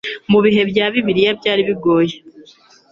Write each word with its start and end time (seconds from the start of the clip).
Mu 0.31 0.39
bihe 0.45 0.61
bya 0.71 0.85
Bibiliya 0.93 1.31
byaribigoye 1.39 2.15